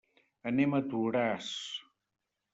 [0.51, 1.53] Anem a Toràs.